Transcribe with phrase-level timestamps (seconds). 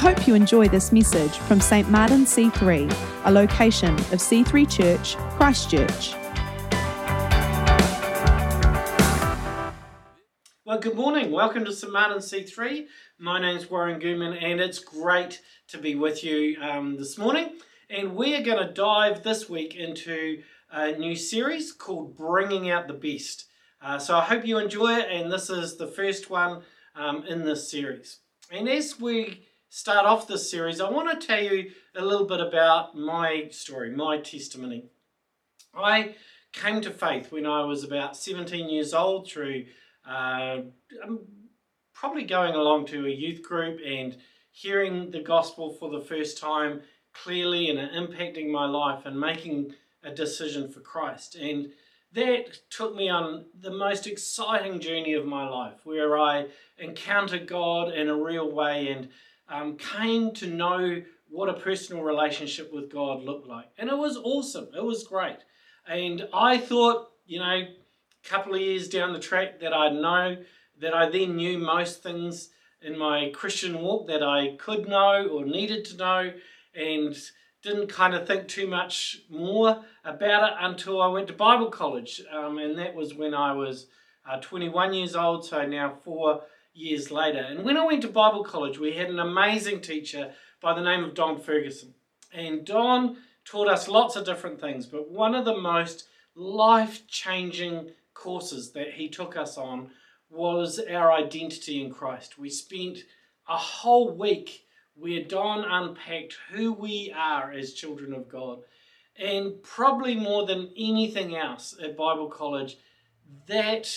[0.00, 1.90] hope you enjoy this message from St.
[1.90, 2.90] Martin C3,
[3.26, 6.14] a location of C3 Church, Christchurch.
[10.64, 11.30] Well, good morning.
[11.30, 11.92] Welcome to St.
[11.92, 12.86] Martin C3.
[13.18, 17.58] My name's Warren Gooman, and it's great to be with you um, this morning.
[17.90, 22.88] And we are going to dive this week into a new series called Bringing Out
[22.88, 23.50] the Best.
[23.82, 26.62] Uh, so I hope you enjoy it, and this is the first one
[26.94, 28.20] um, in this series.
[28.50, 32.40] And as we start off this series, I want to tell you a little bit
[32.40, 34.90] about my story, my testimony.
[35.74, 36.16] I
[36.52, 39.66] came to faith when I was about 17 years old through
[40.06, 40.58] uh,
[41.94, 44.16] probably going along to a youth group and
[44.50, 46.80] hearing the gospel for the first time
[47.14, 51.36] clearly and impacting my life and making a decision for Christ.
[51.36, 51.70] And
[52.12, 56.46] that took me on the most exciting journey of my life where I
[56.78, 59.08] encountered God in a real way and
[59.50, 63.66] um, came to know what a personal relationship with God looked like.
[63.78, 65.38] And it was awesome, it was great.
[65.86, 67.68] And I thought, you know, a
[68.28, 70.36] couple of years down the track that I know
[70.80, 72.50] that I then knew most things
[72.82, 76.32] in my Christian walk that I could know or needed to know
[76.74, 77.14] and
[77.62, 82.22] didn't kind of think too much more about it until I went to Bible college.
[82.32, 83.86] Um, and that was when I was
[84.28, 87.38] uh, 21 years old, so now four years later.
[87.38, 91.04] And when I went to Bible college, we had an amazing teacher by the name
[91.04, 91.94] of Don Ferguson.
[92.32, 97.90] And Don taught us lots of different things, but one of the most life changing
[98.14, 99.90] courses that he took us on
[100.30, 102.38] was our identity in Christ.
[102.38, 102.98] We spent
[103.48, 108.60] a whole week where Don unpacked who we are as children of God.
[109.16, 112.76] And probably more than anything else at Bible College,
[113.46, 113.92] that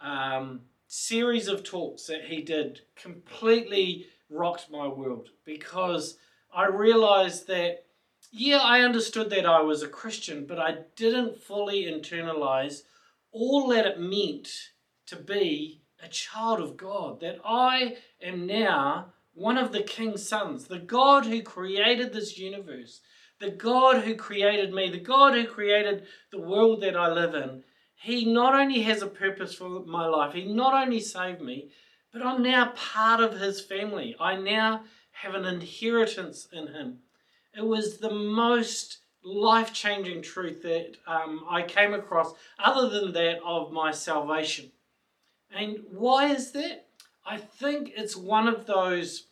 [0.00, 0.60] um,
[0.94, 6.18] series of talks that he did completely rocked my world because
[6.54, 7.86] I realized that,
[8.30, 12.82] yeah, I understood that I was a Christian, but I didn't fully internalize
[13.30, 14.50] all that it meant
[15.06, 20.66] to be a child of God, that I am now one of the king's sons,
[20.66, 23.00] the God who created this universe,
[23.40, 27.64] the God who created me, the God who created the world that I live in.
[28.02, 31.70] He not only has a purpose for my life, He not only saved me,
[32.12, 34.16] but I'm now part of His family.
[34.18, 34.82] I now
[35.12, 36.98] have an inheritance in Him.
[37.56, 43.38] It was the most life changing truth that um, I came across, other than that
[43.44, 44.72] of my salvation.
[45.54, 46.86] And why is that?
[47.24, 49.28] I think it's one of those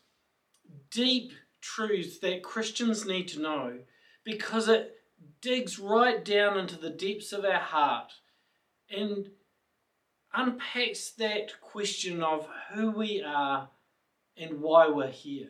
[0.93, 3.79] deep truths that Christians need to know
[4.23, 4.95] because it
[5.41, 8.13] digs right down into the depths of our heart
[8.91, 9.31] and
[10.35, 13.69] unpacks that question of who we are
[14.37, 15.49] and why we're here.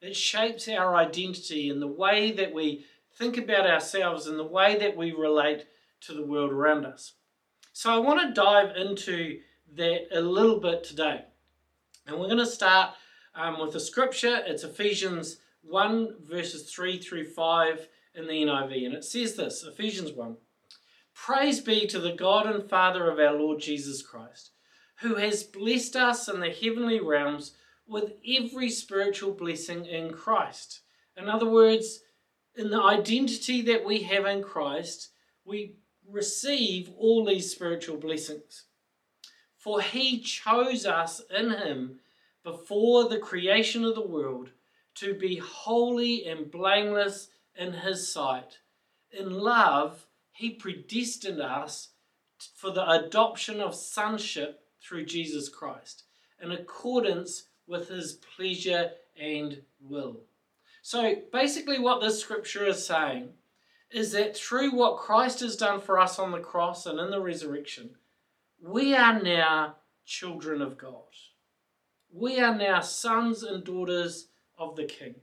[0.00, 2.84] It shapes our identity and the way that we
[3.16, 5.66] think about ourselves and the way that we relate
[6.02, 7.14] to the world around us.
[7.72, 9.40] So I want to dive into
[9.74, 11.24] that a little bit today.
[12.06, 12.92] And we're going to start
[13.34, 14.42] um, with a scripture.
[14.46, 18.86] It's Ephesians 1, verses 3 through 5 in the NIV.
[18.86, 20.36] And it says this Ephesians 1
[21.24, 24.50] Praise be to the God and Father of our Lord Jesus Christ,
[25.00, 27.52] who has blessed us in the heavenly realms
[27.88, 30.82] with every spiritual blessing in Christ.
[31.16, 32.00] In other words,
[32.54, 35.08] in the identity that we have in Christ,
[35.44, 35.76] we
[36.08, 38.64] receive all these spiritual blessings.
[39.56, 41.98] For he chose us in him
[42.44, 44.50] before the creation of the world
[44.96, 48.58] to be holy and blameless in his sight.
[49.10, 50.05] In love,
[50.36, 51.88] he predestined us
[52.54, 56.04] for the adoption of sonship through Jesus Christ,
[56.40, 60.20] in accordance with his pleasure and will.
[60.82, 63.30] So basically, what this scripture is saying
[63.90, 67.20] is that through what Christ has done for us on the cross and in the
[67.20, 67.90] resurrection,
[68.62, 70.92] we are now children of God.
[72.12, 74.28] We are now sons and daughters
[74.58, 75.16] of the King.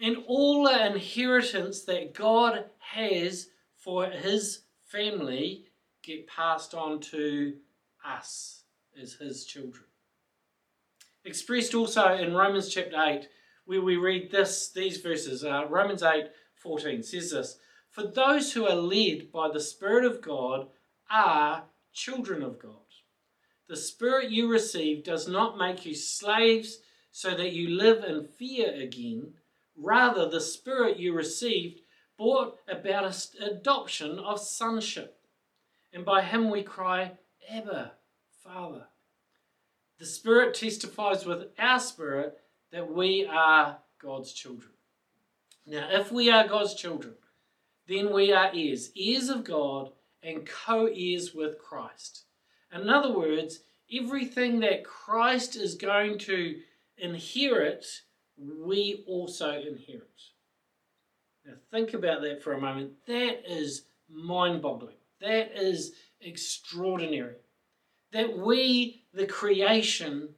[0.00, 3.48] And all the inheritance that God has
[3.82, 5.66] for his family
[6.02, 7.54] get passed on to
[8.04, 8.62] us
[9.00, 9.84] as his children.
[11.24, 13.28] Expressed also in Romans chapter 8
[13.64, 15.44] where we read this these verses.
[15.44, 17.58] Uh, Romans 8 14 says this
[17.90, 20.68] For those who are led by the Spirit of God
[21.10, 22.72] are children of God.
[23.68, 26.78] The Spirit you receive does not make you slaves
[27.10, 29.34] so that you live in fear again.
[29.76, 31.81] Rather, the Spirit you received
[32.22, 35.18] brought about adoption of sonship.
[35.92, 37.12] And by him we cry,
[37.50, 37.92] Abba,
[38.44, 38.84] Father.
[39.98, 42.38] The Spirit testifies with our spirit
[42.70, 44.70] that we are God's children.
[45.66, 47.14] Now, if we are God's children,
[47.88, 49.90] then we are heirs, heirs of God
[50.22, 52.22] and co heirs with Christ.
[52.72, 53.60] In other words,
[53.92, 56.60] everything that Christ is going to
[56.98, 57.84] inherit,
[58.38, 60.31] we also inherit.
[61.46, 62.92] Now, think about that for a moment.
[63.06, 64.96] That is mind boggling.
[65.20, 67.36] That is extraordinary.
[68.12, 70.30] That we, the creation,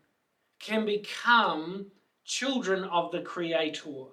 [0.58, 1.86] can become
[2.24, 4.06] children of the Creator.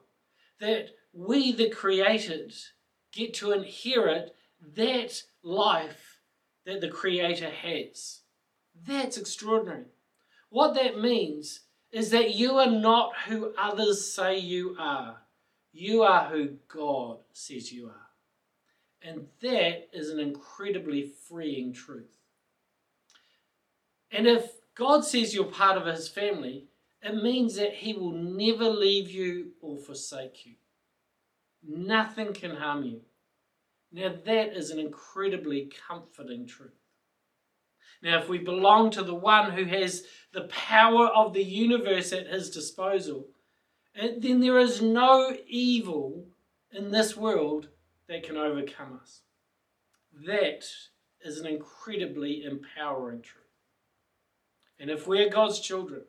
[0.60, 2.54] That we, the created,
[3.12, 4.36] get to inherit
[4.76, 6.20] that life
[6.66, 8.22] that the Creator has.
[8.86, 9.86] That's extraordinary.
[10.50, 11.62] What that means
[11.92, 15.18] is that you are not who others say you are.
[15.74, 18.10] You are who God says you are.
[19.02, 22.18] And that is an incredibly freeing truth.
[24.12, 26.66] And if God says you're part of His family,
[27.02, 30.54] it means that He will never leave you or forsake you.
[31.68, 33.02] Nothing can harm you.
[33.92, 36.72] Now, that is an incredibly comforting truth.
[38.02, 40.04] Now, if we belong to the one who has
[40.34, 43.28] the power of the universe at his disposal,
[44.00, 46.26] Uh, then there is no evil
[46.72, 47.68] in this world
[48.08, 49.22] that can overcome us.
[50.26, 50.66] That
[51.24, 53.42] is an incredibly empowering truth.
[54.80, 56.02] And if we're God's children,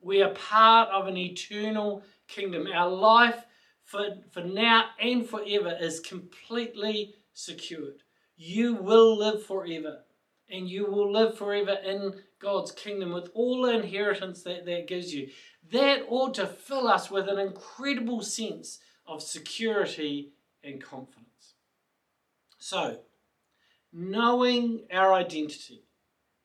[0.00, 2.66] we are part of an eternal kingdom.
[2.72, 3.44] Our life
[3.84, 8.02] for, for now and forever is completely secured.
[8.36, 10.00] You will live forever,
[10.50, 15.14] and you will live forever in God's kingdom with all the inheritance that that gives
[15.14, 15.28] you.
[15.72, 20.32] That ought to fill us with an incredible sense of security
[20.62, 21.54] and confidence.
[22.58, 23.00] So,
[23.92, 25.84] knowing our identity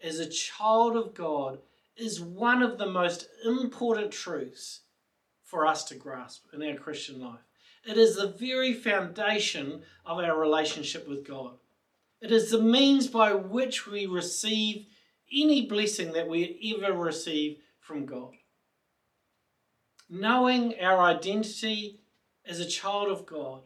[0.01, 1.59] as a child of God
[1.97, 4.81] is one of the most important truths
[5.43, 7.39] for us to grasp in our Christian life.
[7.85, 11.57] It is the very foundation of our relationship with God.
[12.21, 14.87] It is the means by which we receive
[15.31, 18.33] any blessing that we ever receive from God.
[20.09, 21.99] Knowing our identity
[22.45, 23.61] as a child of God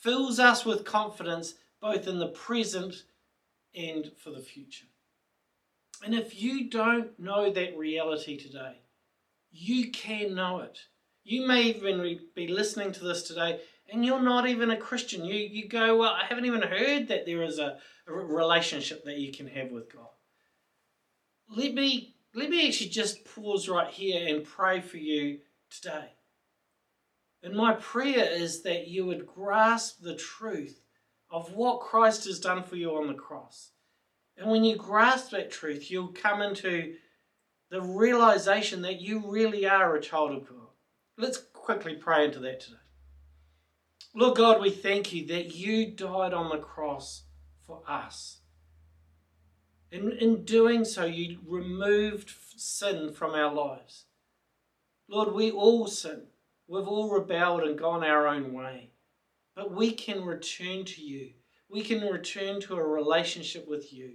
[0.00, 3.04] fills us with confidence both in the present
[3.74, 4.86] and for the future.
[6.04, 8.78] And if you don't know that reality today,
[9.52, 10.80] you can know it.
[11.24, 13.60] You may even be listening to this today
[13.92, 15.24] and you're not even a Christian.
[15.24, 17.78] You, you go, Well, I haven't even heard that there is a,
[18.08, 20.08] a relationship that you can have with God.
[21.54, 25.40] Let me, let me actually just pause right here and pray for you
[25.70, 26.12] today.
[27.42, 30.80] And my prayer is that you would grasp the truth
[31.30, 33.72] of what Christ has done for you on the cross.
[34.38, 36.94] And when you grasp that truth, you'll come into
[37.70, 40.68] the realization that you really are a child of God.
[41.18, 42.76] Let's quickly pray into that today.
[44.14, 47.22] Lord God, we thank you that you died on the cross
[47.66, 48.40] for us.
[49.90, 54.06] In, in doing so, you removed sin from our lives.
[55.08, 56.24] Lord, we all sin.
[56.68, 58.90] We've all rebelled and gone our own way.
[59.54, 61.32] But we can return to you.
[61.68, 64.14] We can return to a relationship with you.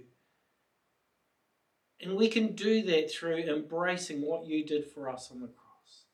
[2.00, 6.04] And we can do that through embracing what you did for us on the cross.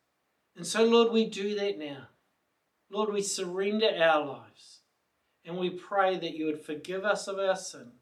[0.57, 2.09] And so, Lord, we do that now.
[2.91, 4.81] Lord, we surrender our lives
[5.45, 7.93] and we pray that you would forgive us of our sin,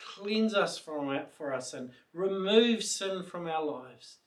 [0.00, 4.18] cleanse us from it for our sin, remove sin from our lives,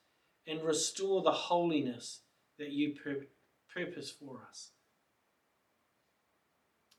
[0.47, 2.21] and restore the holiness
[2.57, 3.27] that you pur-
[3.73, 4.71] purpose for us.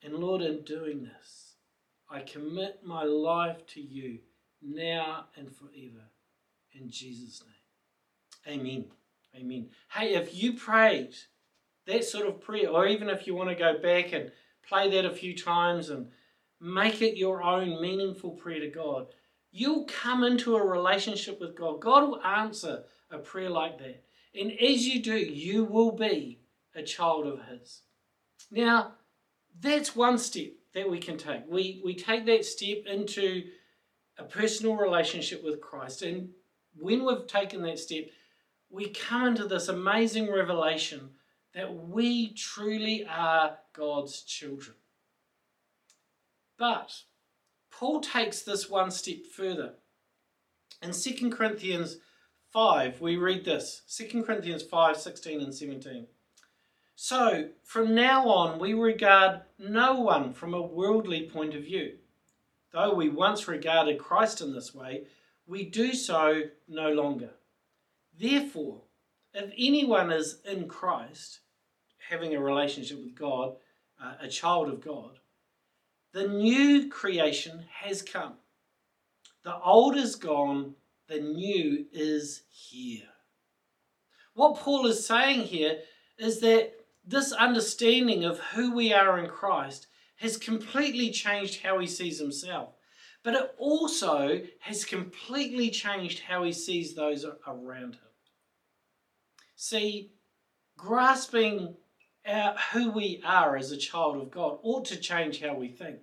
[0.02, 1.54] And Lord, in doing this,
[2.08, 4.18] I commit my life to you
[4.62, 6.04] now and forever.
[6.72, 7.42] In Jesus'
[8.46, 8.58] name.
[8.60, 8.84] Amen.
[9.36, 9.68] Amen.
[9.90, 11.14] Hey, if you prayed
[11.86, 14.30] that sort of prayer, or even if you want to go back and
[14.66, 16.08] play that a few times and
[16.60, 19.06] make it your own meaningful prayer to God,
[19.50, 21.80] you'll come into a relationship with God.
[21.80, 24.04] God will answer a prayer like that.
[24.38, 26.40] And as you do, you will be
[26.74, 27.82] a child of His.
[28.50, 28.92] Now,
[29.58, 31.42] that's one step that we can take.
[31.48, 33.44] We, we take that step into
[34.18, 36.02] a personal relationship with Christ.
[36.02, 36.30] And
[36.78, 38.04] when we've taken that step,
[38.70, 41.10] we come into this amazing revelation
[41.54, 44.76] that we truly are God's children.
[46.56, 47.02] But
[47.70, 49.74] Paul takes this one step further.
[50.82, 51.96] In 2 Corinthians
[52.50, 56.06] 5, we read this 2 Corinthians 5 16 and 17.
[56.94, 61.94] So, from now on, we regard no one from a worldly point of view.
[62.72, 65.04] Though we once regarded Christ in this way,
[65.46, 67.30] we do so no longer.
[68.18, 68.82] Therefore,
[69.34, 71.40] if anyone is in Christ,
[72.08, 73.56] having a relationship with God,
[74.02, 75.18] uh, a child of God,
[76.12, 78.34] the new creation has come.
[79.44, 80.74] The old is gone,
[81.08, 83.08] the new is here.
[84.34, 85.78] What Paul is saying here
[86.18, 86.72] is that
[87.04, 92.70] this understanding of who we are in Christ has completely changed how he sees himself.
[93.22, 98.09] But it also has completely changed how he sees those around him.
[99.62, 100.12] See,
[100.78, 101.76] grasping
[102.26, 105.98] our, who we are as a child of God ought to change how we think.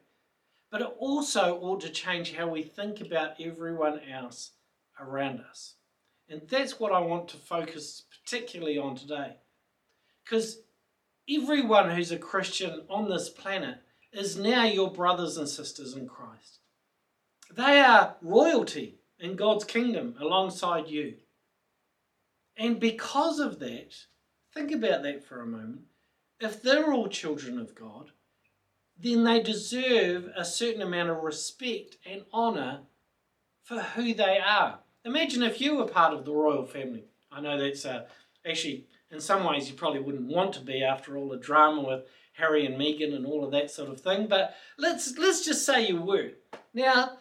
[0.69, 4.51] But it also ought to change how we think about everyone else
[4.99, 5.73] around us.
[6.29, 9.37] And that's what I want to focus particularly on today.
[10.23, 10.59] Because
[11.27, 13.79] everyone who's a Christian on this planet
[14.13, 16.59] is now your brothers and sisters in Christ.
[17.55, 21.15] They are royalty in God's kingdom alongside you.
[22.57, 23.95] And because of that,
[24.53, 25.81] think about that for a moment.
[26.39, 28.11] If they're all children of God,
[28.99, 32.81] then they deserve a certain amount of respect and honour
[33.63, 34.79] for who they are.
[35.05, 37.05] Imagine if you were part of the royal family.
[37.31, 38.05] I know that's uh,
[38.47, 42.05] actually, in some ways, you probably wouldn't want to be after all the drama with
[42.33, 44.27] Harry and Meghan and all of that sort of thing.
[44.27, 46.31] But let's let's just say you were.
[46.73, 47.17] Now,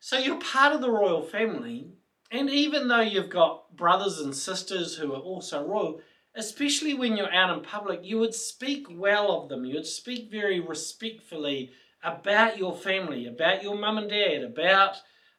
[0.00, 1.92] so you're part of the royal family,
[2.30, 6.00] and even though you've got brothers and sisters who are also royal,
[6.34, 9.64] especially when you're out in public, you would speak well of them.
[9.64, 14.96] You would speak very respectfully about your family, about your mum and dad, about,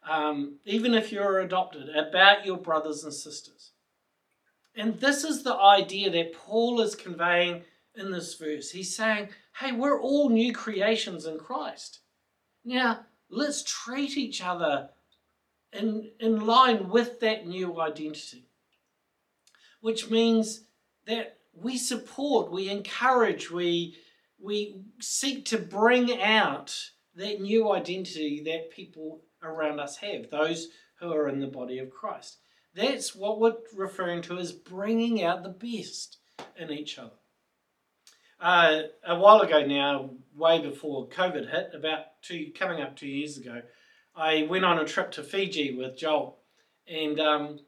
[0.09, 3.71] um, even if you're adopted, about your brothers and sisters.
[4.75, 7.63] And this is the idea that Paul is conveying
[7.95, 8.71] in this verse.
[8.71, 9.29] He's saying,
[9.59, 11.99] hey, we're all new creations in Christ.
[12.65, 14.89] Now, let's treat each other
[15.73, 18.45] in, in line with that new identity,
[19.81, 20.61] which means
[21.05, 23.97] that we support, we encourage, we,
[24.41, 31.13] we seek to bring out that new identity that people around us have, those who
[31.13, 32.37] are in the body of Christ.
[32.75, 36.17] That's what we're referring to as bringing out the best
[36.57, 37.11] in each other.
[38.39, 43.37] Uh, a while ago now, way before COVID hit, about two, coming up two years
[43.37, 43.61] ago,
[44.19, 46.39] I went on a trip to Fiji with Joel.
[46.87, 47.59] And um,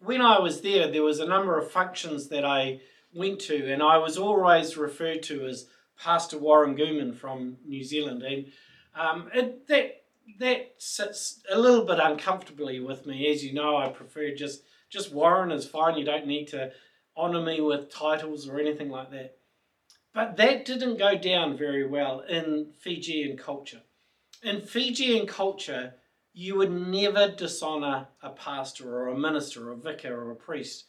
[0.00, 2.80] when I was there, there was a number of functions that I
[3.14, 8.22] went to, and I was always referred to as Pastor Warren Gooman from New Zealand.
[8.22, 8.46] And
[8.96, 10.00] um, it, that
[10.40, 13.30] that sits a little bit uncomfortably with me.
[13.30, 15.96] As you know, I prefer just just Warren is fine.
[15.96, 16.72] You don't need to
[17.16, 19.36] honour me with titles or anything like that.
[20.12, 23.82] But that didn't go down very well in Fijian culture.
[24.44, 25.94] In Fijian culture,
[26.34, 30.84] you would never dishonour a pastor or a minister or a vicar or a priest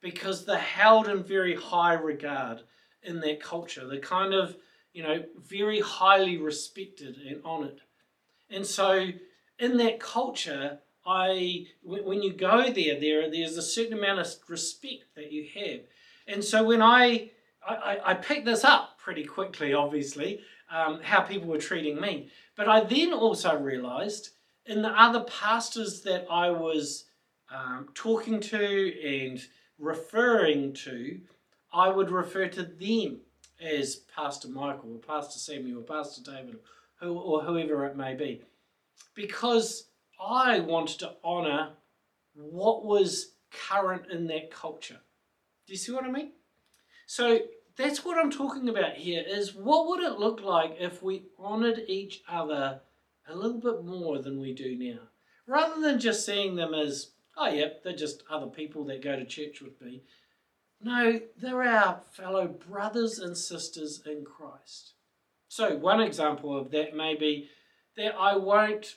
[0.00, 2.62] because they're held in very high regard
[3.02, 3.86] in that culture.
[3.86, 4.56] They're kind of,
[4.92, 7.80] you know, very highly respected and honoured.
[8.48, 9.08] And so
[9.58, 15.16] in that culture, I when you go there, there there's a certain amount of respect
[15.16, 15.80] that you have.
[16.28, 17.30] And so when I
[17.66, 22.30] I, I picked this up pretty quickly, obviously, um, how people were treating me.
[22.56, 24.30] But I then also realized
[24.66, 27.04] in the other pastors that I was
[27.50, 29.40] um, talking to and
[29.78, 31.20] referring to,
[31.72, 33.20] I would refer to them
[33.60, 36.58] as Pastor Michael or Pastor Samuel or Pastor David
[37.02, 38.42] or, or whoever it may be.
[39.14, 39.88] Because
[40.20, 41.70] I wanted to honour
[42.34, 45.00] what was current in that culture.
[45.66, 46.32] Do you see what I mean?
[47.06, 47.40] So
[47.80, 51.84] that's what I'm talking about here is what would it look like if we honoured
[51.88, 52.80] each other
[53.28, 55.00] a little bit more than we do now?
[55.46, 59.24] Rather than just seeing them as, oh, yep, they're just other people that go to
[59.24, 60.02] church with me.
[60.82, 64.92] No, they're our fellow brothers and sisters in Christ.
[65.48, 67.48] So, one example of that may be
[67.96, 68.96] that I won't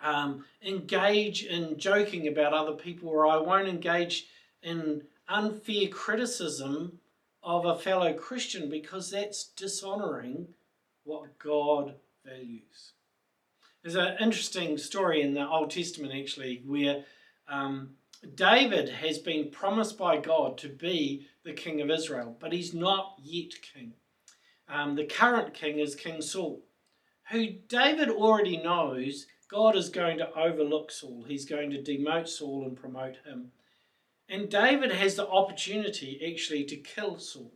[0.00, 4.26] um, engage in joking about other people or I won't engage
[4.62, 7.00] in unfair criticism
[7.46, 10.48] of a fellow Christian because that's dishonoring
[11.04, 12.92] what God values.
[13.82, 17.04] There's an interesting story in the Old Testament actually where
[17.48, 17.90] um,
[18.34, 23.14] David has been promised by God to be the king of Israel, but he's not
[23.22, 23.92] yet king.
[24.68, 26.64] Um, the current king is King Saul,
[27.30, 31.24] who David already knows God is going to overlook Saul.
[31.28, 33.52] He's going to demote Saul and promote him.
[34.28, 37.52] And David has the opportunity actually to kill Saul,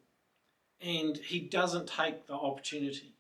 [0.81, 3.15] and he doesn't take the opportunity.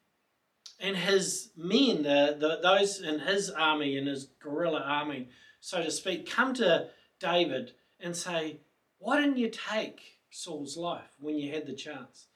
[0.78, 5.28] And his men, the, the, those in his army, in his guerrilla army,
[5.60, 6.88] so to speak, come to
[7.18, 8.60] David and say,
[8.98, 12.26] Why didn't you take Saul's life when you had the chance.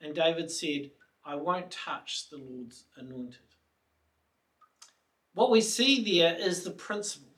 [0.00, 0.90] And David said,
[1.24, 3.38] I won't touch the Lord's anointed.
[5.34, 7.31] What we see there is the principle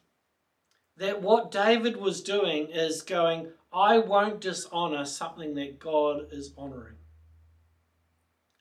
[0.97, 6.97] that what David was doing is going, I won't dishonor something that God is honoring.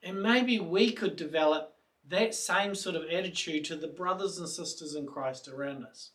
[0.02, 1.76] And maybe we could develop
[2.10, 6.12] that same sort of attitude to the brothers and sisters in Christ around us.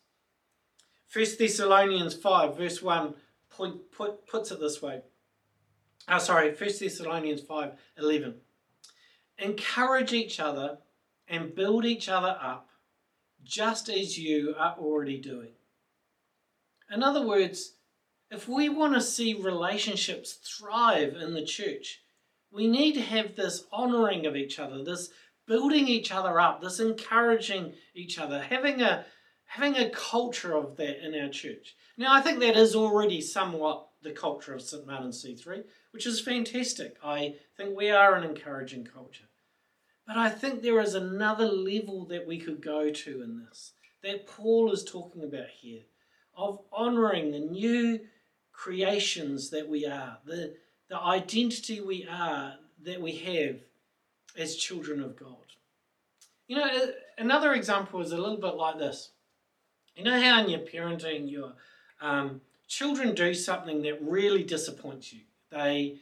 [1.12, 3.14] 1 Thessalonians 5, verse 1
[3.48, 5.02] put, put, puts it this way.
[6.08, 8.34] Oh, sorry, 1 Thessalonians 5, 11.
[9.38, 10.78] Encourage each other
[11.28, 12.68] and build each other up,
[13.42, 15.52] just as you are already doing.
[16.90, 17.74] In other words,
[18.30, 22.00] if we want to see relationships thrive in the church,
[22.50, 25.10] we need to have this honoring of each other, this
[25.46, 29.04] building each other up, this encouraging each other, having a
[29.46, 31.74] having a culture of that in our church.
[31.96, 34.86] Now, I think that is already somewhat the culture of St.
[34.86, 36.96] Martin C3, which is fantastic.
[37.02, 39.24] I think we are an encouraging culture.
[40.06, 44.26] But I think there is another level that we could go to in this, that
[44.26, 45.82] Paul is talking about here,
[46.38, 48.00] of honouring the new
[48.52, 50.54] creations that we are, the,
[50.88, 52.54] the identity we are,
[52.84, 53.56] that we have
[54.38, 55.36] as children of God.
[56.46, 56.70] You know,
[57.18, 59.10] another example is a little bit like this.
[59.96, 61.52] You know how in your parenting, your
[62.00, 65.22] um, children do something that really disappoints you.
[65.50, 65.96] They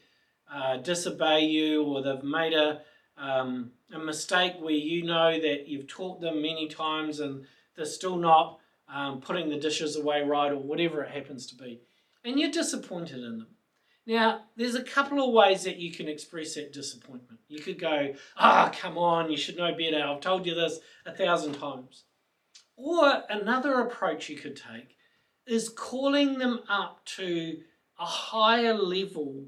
[0.52, 2.82] uh, disobey you, or they've made a
[3.18, 8.16] um, a mistake where you know that you've taught them many times and they're still
[8.16, 8.58] not
[8.92, 11.80] um, putting the dishes away right, or whatever it happens to be,
[12.24, 13.48] and you're disappointed in them.
[14.06, 17.40] Now, there's a couple of ways that you can express that disappointment.
[17.48, 20.00] You could go, ah, oh, come on, you should know better.
[20.00, 22.04] I've told you this a thousand times.
[22.76, 24.96] Or another approach you could take
[25.46, 27.58] is calling them up to
[27.98, 29.46] a higher level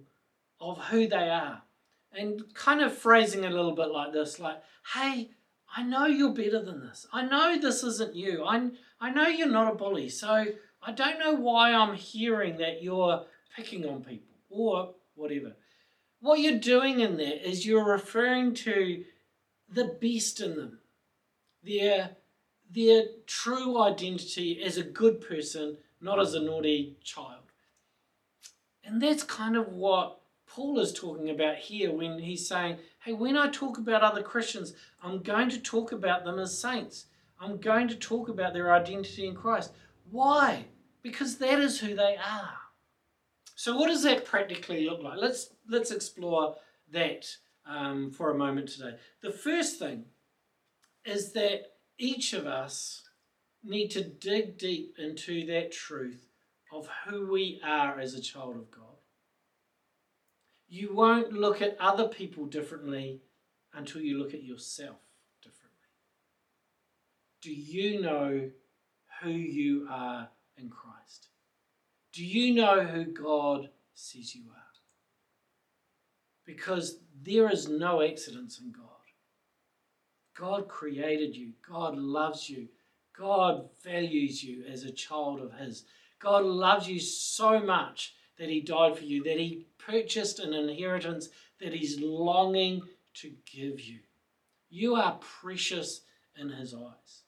[0.60, 1.62] of who they are
[2.12, 4.60] and kind of phrasing it a little bit like this like,
[4.94, 5.30] hey,
[5.76, 7.06] I know you're better than this.
[7.12, 8.44] I know this isn't you.
[8.44, 10.08] I, I know you're not a bully.
[10.08, 10.46] So
[10.82, 15.56] I don't know why I'm hearing that you're picking on people or whatever.
[16.20, 19.04] What you're doing in there is you're referring to
[19.68, 20.78] the best in them,
[21.62, 22.16] their,
[22.70, 27.42] their true identity as a good person, not as a naughty child.
[28.84, 33.38] And that's kind of what Paul is talking about here when he's saying, hey, when
[33.38, 37.06] I talk about other Christians, I'm going to talk about them as saints.
[37.40, 39.72] I'm going to talk about their identity in Christ.
[40.10, 40.66] Why?
[41.00, 42.52] Because that is who they are.
[43.54, 45.16] So what does that practically look like?
[45.18, 46.56] Let's let's explore
[46.92, 47.26] that
[47.64, 48.96] um, for a moment today.
[49.22, 50.04] The first thing
[51.06, 51.62] is that
[51.96, 53.08] each of us
[53.64, 56.28] need to dig deep into that truth
[56.70, 58.87] of who we are as a child of God.
[60.68, 63.22] You won't look at other people differently
[63.72, 64.98] until you look at yourself
[65.42, 65.68] differently.
[67.40, 68.50] Do you know
[69.22, 71.28] who you are in Christ?
[72.12, 74.54] Do you know who God says you are?
[76.44, 78.84] Because there is no accidents in God.
[80.36, 82.68] God created you, God loves you,
[83.16, 85.84] God values you as a child of His.
[86.20, 91.28] God loves you so much that He died for you, that He purchased an inheritance
[91.60, 92.82] that He's longing
[93.14, 93.98] to give you.
[94.70, 96.02] You are precious
[96.36, 97.22] in His eyes.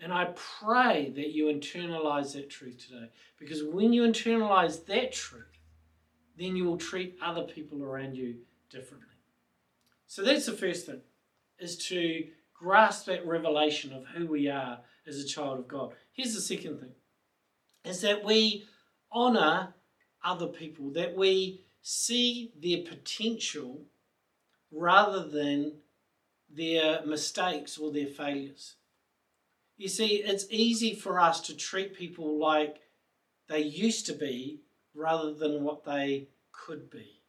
[0.00, 3.08] And I pray that you internalize that truth today.
[3.38, 5.44] Because when you internalize that truth,
[6.36, 8.36] then you will treat other people around you
[8.68, 9.08] differently.
[10.06, 11.02] So that's the first thing,
[11.58, 15.92] is to grasp that revelation of who we are as a child of God.
[16.12, 16.92] Here's the second thing,
[17.84, 18.64] is that we
[19.10, 19.74] honor
[20.24, 23.82] other people, that we see their potential
[24.70, 25.72] rather than
[26.48, 28.76] their mistakes or their failures.
[29.76, 32.82] You see, it's easy for us to treat people like
[33.48, 34.60] they used to be
[34.94, 37.20] rather than what they could be.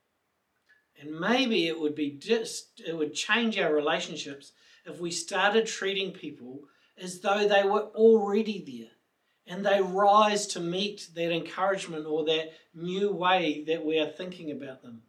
[0.99, 4.51] And maybe it would be just, it would change our relationships
[4.85, 6.61] if we started treating people
[6.97, 8.92] as though they were already there
[9.45, 14.51] and they rise to meet that encouragement or that new way that we are thinking
[14.51, 15.01] about them.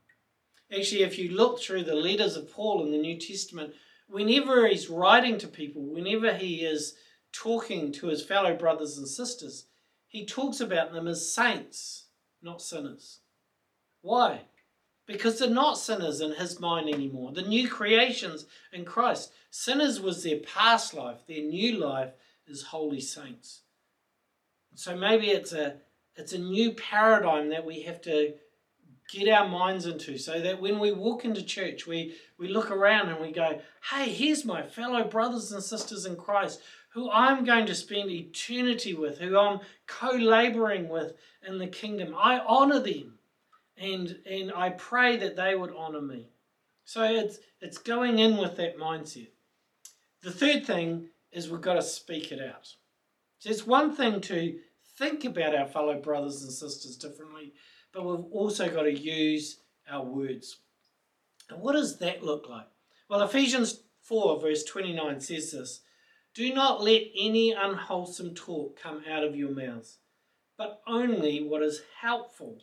[0.76, 3.74] Actually, if you look through the letters of Paul in the New Testament,
[4.08, 6.94] whenever he's writing to people, whenever he is
[7.32, 9.66] talking to his fellow brothers and sisters,
[10.06, 12.06] he talks about them as saints,
[12.42, 13.20] not sinners.
[14.00, 14.42] Why?
[15.06, 17.32] Because they're not sinners in his mind anymore.
[17.32, 19.32] The new creations in Christ.
[19.50, 22.12] Sinners was their past life, their new life
[22.46, 23.62] is holy saints.
[24.74, 25.76] So maybe it's a
[26.16, 28.34] it's a new paradigm that we have to
[29.12, 33.08] get our minds into so that when we walk into church, we, we look around
[33.08, 33.60] and we go,
[33.90, 36.60] hey, here's my fellow brothers and sisters in Christ
[36.90, 41.14] who I'm going to spend eternity with, who I'm co laboring with
[41.46, 42.14] in the kingdom.
[42.16, 43.18] I honor them
[43.76, 46.28] and, and I pray that they would honor me.
[46.84, 49.28] So it's, it's going in with that mindset.
[50.22, 52.74] The third thing is we've got to speak it out.
[53.40, 54.54] So it's one thing to
[54.96, 57.52] think about our fellow brothers and sisters differently,
[57.92, 60.58] but we've also got to use our words.
[61.50, 62.66] And what does that look like?
[63.08, 65.80] Well, Ephesians 4, verse 29 says this
[66.34, 69.98] Do not let any unwholesome talk come out of your mouths,
[70.56, 72.62] but only what is helpful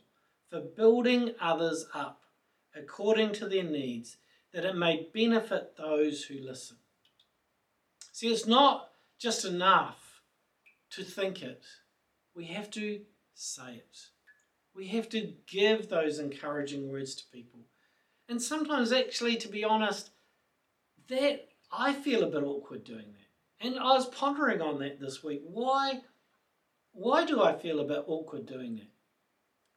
[0.49, 2.21] for building others up
[2.75, 4.17] according to their needs,
[4.53, 6.77] that it may benefit those who listen.
[8.11, 10.21] See, it's not just enough
[10.91, 11.63] to think it,
[12.35, 13.01] we have to
[13.33, 13.97] say it.
[14.75, 17.59] We have to give those encouraging words to people.
[18.29, 20.11] And sometimes, actually, to be honest,
[21.09, 23.65] that I feel a bit awkward doing that.
[23.65, 25.41] And I was pondering on that this week.
[25.43, 26.01] Why,
[26.93, 28.87] why do I feel a bit awkward doing that?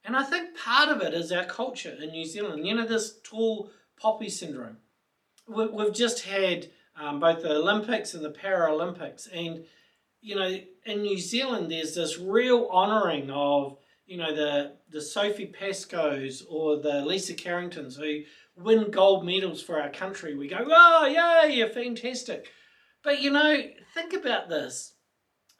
[0.04, 2.66] And I think part of it is our culture in New Zealand.
[2.66, 4.76] You know, this tall poppy syndrome.
[5.48, 9.28] We've just had um, both the Olympics and the Paralympics.
[9.32, 9.64] And,
[10.24, 15.52] you know, in New Zealand, there's this real honouring of, you know, the, the Sophie
[15.52, 18.20] Pascoes or the Lisa Carringtons who
[18.56, 20.34] win gold medals for our country.
[20.34, 22.46] We go, oh, yeah, you're fantastic.
[23.02, 24.94] But, you know, think about this.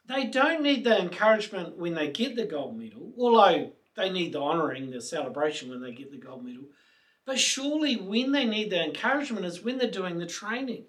[0.07, 4.41] They don't need the encouragement when they get the gold medal, although they need the
[4.41, 6.65] honouring, the celebration when they get the gold medal.
[7.27, 10.85] But surely when they need the encouragement is when they're doing the training.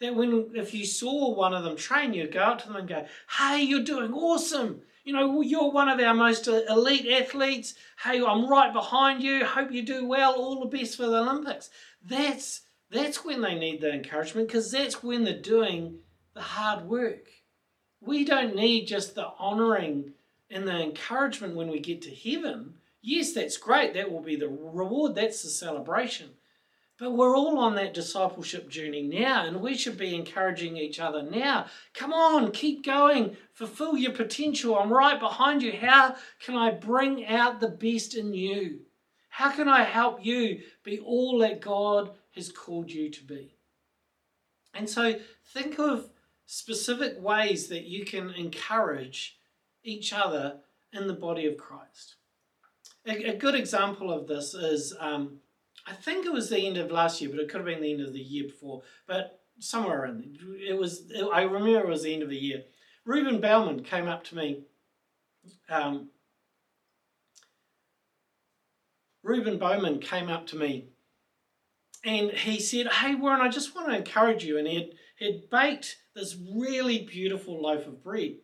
[0.00, 2.88] That when if you saw one of them train, you'd go up to them and
[2.88, 3.06] go,
[3.38, 4.82] Hey, you're doing awesome.
[5.04, 7.74] You know, you're one of our most uh, elite athletes.
[8.02, 9.44] Hey, I'm right behind you.
[9.44, 10.32] Hope you do well.
[10.32, 11.70] All the best for the Olympics.
[12.02, 15.98] That's that's when they need the encouragement because that's when they're doing
[16.34, 17.28] the hard work.
[18.00, 20.12] We don't need just the honouring
[20.50, 22.74] and the encouragement when we get to heaven.
[23.02, 23.94] Yes, that's great.
[23.94, 25.14] That will be the reward.
[25.14, 26.30] That's the celebration.
[27.04, 31.22] But we're all on that discipleship journey now, and we should be encouraging each other
[31.22, 31.66] now.
[31.92, 34.78] Come on, keep going, fulfill your potential.
[34.78, 35.72] I'm right behind you.
[35.72, 38.86] How can I bring out the best in you?
[39.28, 43.54] How can I help you be all that God has called you to be?
[44.72, 45.20] And so
[45.52, 46.08] think of
[46.46, 49.36] specific ways that you can encourage
[49.82, 52.14] each other in the body of Christ.
[53.06, 55.40] A, a good example of this is um,
[55.86, 57.92] I think it was the end of last year, but it could have been the
[57.92, 58.82] end of the year before.
[59.06, 61.12] But somewhere in there, it was.
[61.32, 62.64] I remember it was the end of the year.
[63.04, 64.62] Reuben Bauman came up to me.
[65.68, 66.08] Um,
[69.22, 70.88] Reuben Bowman came up to me
[72.04, 74.58] and he said, Hey, Warren, I just want to encourage you.
[74.58, 78.36] And he had, he had baked this really beautiful loaf of bread.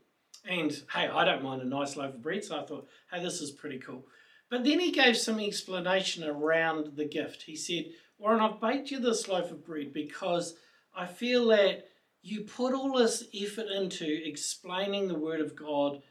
[0.48, 3.42] And hey, I don't mind a nice loaf of bread, so I thought, hey, this
[3.42, 4.06] is pretty cool.
[4.50, 7.42] But then he gave some explanation around the gift.
[7.42, 7.86] He said,
[8.18, 10.54] Warren, I've baked you this loaf of bread because
[10.94, 11.86] I feel that
[12.22, 16.02] you put all this effort into explaining the Word of God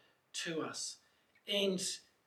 [0.46, 0.98] to us.
[1.48, 1.82] And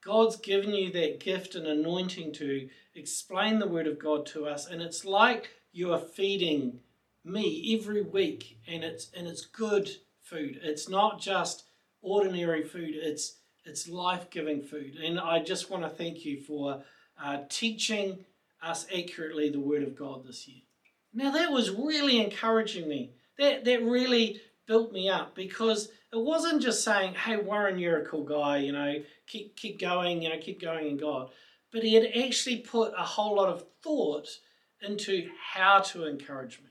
[0.05, 4.67] God's given you that gift and anointing to explain the Word of God to us.
[4.67, 6.81] And it's like you are feeding
[7.25, 9.89] me every week, and it's and it's good
[10.23, 10.61] food.
[10.63, 11.65] It's not just
[12.01, 12.95] ordinary food.
[12.95, 14.97] It's it's life giving food.
[14.97, 16.83] And I just want to thank you for
[17.23, 18.25] uh, teaching
[18.63, 20.63] us accurately the Word of God this year.
[21.15, 23.13] Now, that was really encouraging me.
[23.39, 28.07] That, that really built me up because it wasn't just saying, hey, Warren, you're a
[28.07, 28.95] cool guy, you know,
[29.27, 31.31] keep, keep going, you know, keep going in God.
[31.73, 34.29] But he had actually put a whole lot of thought
[34.87, 36.71] into how to encourage me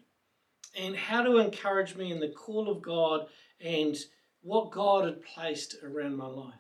[0.78, 3.28] and how to encourage me in the call of God
[3.60, 3.98] and
[4.42, 6.54] what God had placed around my life.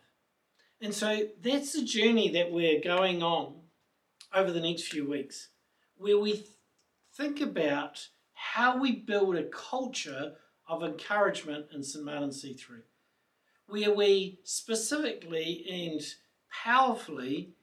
[0.81, 3.53] And so that's the journey that we're going on
[4.33, 5.49] over the next few weeks,
[5.95, 6.43] where we
[7.15, 10.33] think about how we build a culture
[10.67, 12.03] of encouragement in St.
[12.03, 12.81] Martin C3,
[13.67, 16.01] where we specifically and
[16.63, 17.53] powerfully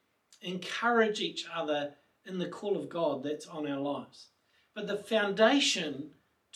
[0.40, 4.28] encourage each other in the call of God that's on our lives.
[4.74, 6.10] But the foundation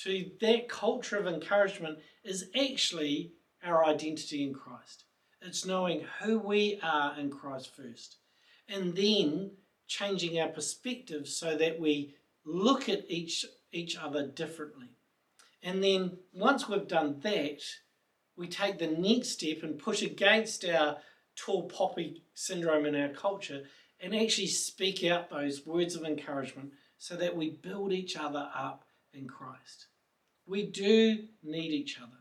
[0.04, 3.32] to that culture of encouragement is actually
[3.64, 5.04] our identity in Christ.
[5.44, 8.16] It's knowing who we are in Christ first,
[8.68, 9.52] and then
[9.86, 14.88] changing our perspective so that we look at each each other differently.
[15.62, 17.62] And then once we've done that,
[18.36, 20.98] we take the next step and push against our
[21.36, 23.62] tall poppy syndrome in our culture
[24.00, 28.84] and actually speak out those words of encouragement so that we build each other up
[29.12, 29.86] in Christ.
[30.46, 32.18] We do need each other.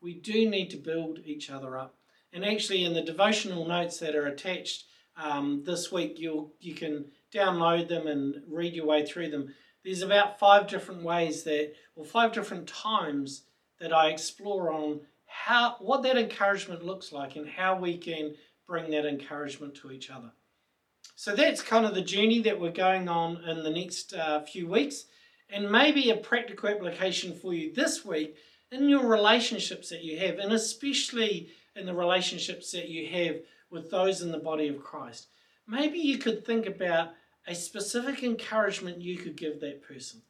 [0.00, 1.94] We do need to build each other up.
[2.32, 4.84] And actually, in the devotional notes that are attached
[5.16, 9.54] um, this week, you you can download them and read your way through them.
[9.84, 13.44] There's about five different ways that, or five different times
[13.80, 18.34] that I explore on how what that encouragement looks like and how we can
[18.66, 20.32] bring that encouragement to each other.
[21.16, 24.68] So that's kind of the journey that we're going on in the next uh, few
[24.68, 25.06] weeks,
[25.48, 28.36] and maybe a practical application for you this week
[28.70, 33.36] in your relationships that you have, and especially in the relationships that you have
[33.70, 35.28] with those in the body of Christ.
[35.66, 37.10] Maybe you could think about
[37.46, 40.22] a specific encouragement you could give that person.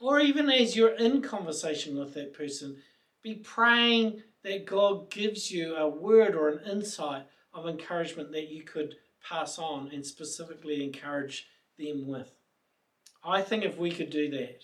[0.00, 2.76] Or even as you're in conversation with that person,
[3.22, 8.62] be praying that God gives you a word or an insight of encouragement that you
[8.62, 8.96] could
[9.28, 11.46] pass on and specifically encourage
[11.78, 12.32] them with.
[13.24, 14.62] I think if we could do that,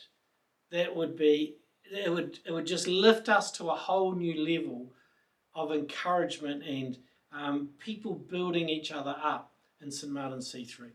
[0.71, 1.57] that would be
[1.93, 4.93] it would it would just lift us to a whole new level
[5.57, 6.97] of encouragement and
[7.33, 10.92] um, people building each other up in St Martin C3.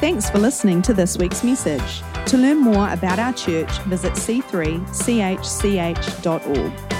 [0.00, 2.02] Thanks for listening to this week's message.
[2.26, 6.97] To learn more about our church, visit c3chch.org.